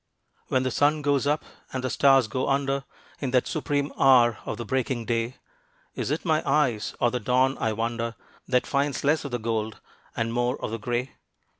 When 0.47 0.63
the 0.63 0.71
sun 0.71 1.03
goes 1.03 1.27
up, 1.27 1.45
and 1.71 1.83
the 1.83 1.89
stars 1.91 2.27
go 2.27 2.49
under, 2.49 2.85
In 3.19 3.29
that 3.29 3.45
supreme 3.45 3.91
hour 3.99 4.39
of 4.47 4.57
the 4.57 4.65
breaking 4.65 5.05
day, 5.05 5.35
Is 5.93 6.09
it 6.09 6.25
my 6.25 6.41
eyes, 6.43 6.95
or 6.99 7.11
the 7.11 7.19
dawn 7.19 7.55
I 7.59 7.73
wonder, 7.73 8.15
That 8.47 8.65
finds 8.65 9.03
less 9.03 9.25
of 9.25 9.29
the 9.29 9.37
gold, 9.37 9.79
and 10.17 10.33
more 10.33 10.59
of 10.59 10.71
the 10.71 10.79
gray? 10.79 11.11